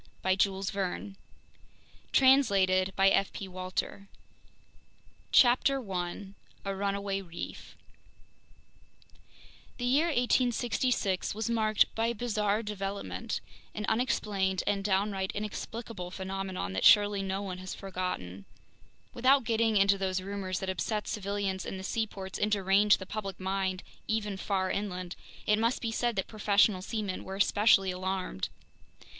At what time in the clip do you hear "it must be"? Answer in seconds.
25.45-25.91